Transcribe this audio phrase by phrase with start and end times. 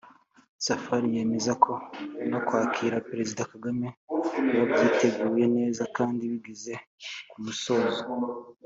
[0.65, 1.73] Safari yemeza ko
[2.31, 3.87] no kwakira Perezida Kagame
[4.57, 6.73] babyiteguye neza kandi bigeze
[7.29, 8.01] ku musozo